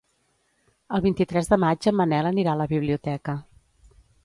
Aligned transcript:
El 0.97 1.03
vint-i-tres 1.07 1.51
de 1.51 1.59
maig 1.65 1.87
en 1.93 1.97
Manel 1.99 2.31
anirà 2.31 2.51
a 2.57 2.61
la 2.65 2.69
biblioteca. 2.73 3.39